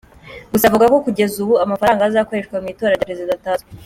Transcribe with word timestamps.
Gusa 0.51 0.65
avuga 0.67 0.85
ko 0.91 0.97
kugeza 1.05 1.35
ubu 1.43 1.53
amafaranga 1.65 2.01
azakoreshwa 2.09 2.55
mu 2.63 2.67
itora 2.73 2.93
rya 2.93 3.03
Perezida 3.05 3.31
atazwi. 3.33 3.69